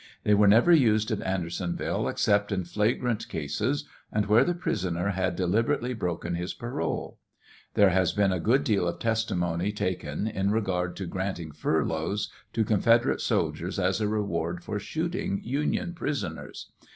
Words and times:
They 0.23 0.33
were 0.33 0.47
never 0.47 0.71
used 0.71 1.11
at 1.11 1.21
Andersonville 1.21 2.07
except 2.07 2.51
in 2.51 2.63
flagrant 2.63 3.29
cases 3.29 3.87
and 4.11 4.25
where 4.25 4.43
the 4.43 4.55
prisoner 4.55 5.09
had 5.09 5.35
deliberately 5.35 5.93
broken 5.93 6.33
his 6.33 6.55
parole. 6.55 7.19
Tliere 7.75 7.91
has 7.91 8.11
been 8.11 8.31
a 8.31 8.39
good 8.39 8.63
deal 8.63 8.87
of 8.87 8.97
testimony 8.97 9.71
taken 9.71 10.25
in 10.25 10.49
regard 10.49 10.95
to 10.95 11.05
granting 11.05 11.51
furloughs 11.51 12.31
to 12.53 12.65
con 12.65 12.81
federate 12.81 13.21
soldiers 13.21 13.77
as 13.77 14.01
a 14.01 14.07
reward 14.07 14.63
for 14.63 14.79
shooting 14.79 15.39
Union 15.43 15.93
prisoners. 15.93 16.71